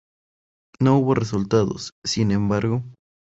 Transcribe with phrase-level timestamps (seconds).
[0.79, 2.81] No hubo resultados, sin embargo.